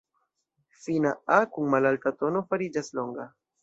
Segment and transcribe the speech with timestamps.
[0.85, 3.33] Fina "a" kun malalta tono fariĝas longa.